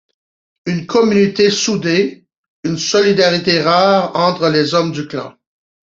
[0.65, 2.25] Une communauté soudée...
[2.63, 5.35] une solidarité rare entre les hommes du clan.